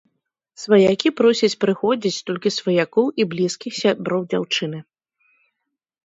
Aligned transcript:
Сваякі 0.61 1.09
просяць 1.19 1.57
прыходзіць 1.65 2.23
толькі 2.29 2.51
сваякоў 2.59 3.05
і 3.23 3.27
блізкіх 3.33 3.73
сяброў 3.81 4.21
дзяўчыны. 4.31 4.79